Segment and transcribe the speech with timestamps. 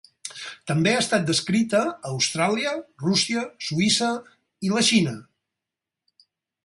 [0.69, 2.73] També ha estat descrita a Austràlia,
[3.05, 4.09] Rússia, Suïssa
[4.69, 5.15] i la Xina.